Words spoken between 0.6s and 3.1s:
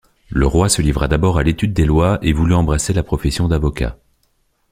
se livra d’abord à l’étude des lois et voulut embrasser la